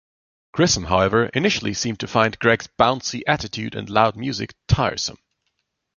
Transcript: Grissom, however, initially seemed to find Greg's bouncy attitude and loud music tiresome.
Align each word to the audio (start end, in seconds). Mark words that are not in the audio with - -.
Grissom, 0.53 0.85
however, 0.85 1.27
initially 1.27 1.75
seemed 1.75 1.99
to 1.99 2.07
find 2.07 2.39
Greg's 2.39 2.65
bouncy 2.65 3.21
attitude 3.27 3.75
and 3.75 3.87
loud 3.87 4.15
music 4.15 4.55
tiresome. 4.67 5.19